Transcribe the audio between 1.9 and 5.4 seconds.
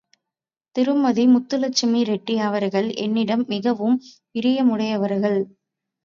ரெட்டி அவர்கள் என்னிடம் மிகவும் பிரியமுடையவர்கள்.